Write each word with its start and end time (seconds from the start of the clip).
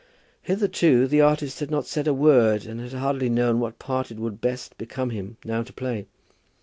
Hitherto 0.41 1.05
the 1.05 1.21
artist 1.21 1.59
had 1.59 1.69
not 1.69 1.85
said 1.85 2.07
a 2.07 2.13
word, 2.15 2.65
and 2.65 2.79
had 2.81 2.93
hardly 2.93 3.29
known 3.29 3.59
what 3.59 3.77
part 3.77 4.09
it 4.09 4.17
would 4.17 4.41
best 4.41 4.75
become 4.79 5.11
him 5.11 5.37
now 5.45 5.61
to 5.61 5.71
play. 5.73 6.07